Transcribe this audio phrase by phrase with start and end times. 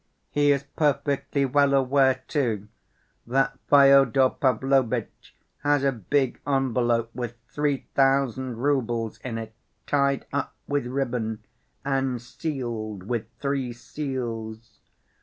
[0.31, 2.69] He is perfectly well aware, too,
[3.27, 9.53] that Fyodor Pavlovitch has a big envelope with three thousand roubles in it,
[9.85, 11.43] tied up with ribbon
[11.85, 14.79] and sealed with three seals.